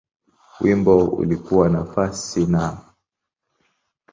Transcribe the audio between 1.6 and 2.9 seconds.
nafasi Na.